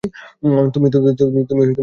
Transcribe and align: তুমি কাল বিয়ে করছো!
তুমি 0.73 0.87
কাল 0.87 1.01
বিয়ে 1.27 1.45
করছো! 1.49 1.79